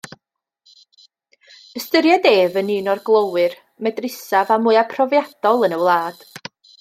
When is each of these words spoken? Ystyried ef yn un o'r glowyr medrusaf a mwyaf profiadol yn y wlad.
Ystyried 1.79 2.25
ef 2.31 2.57
yn 2.61 2.71
un 2.77 2.89
o'r 2.93 3.01
glowyr 3.09 3.53
medrusaf 3.89 4.49
a 4.55 4.57
mwyaf 4.65 4.89
profiadol 4.95 5.67
yn 5.69 5.77
y 5.79 5.83
wlad. 5.83 6.25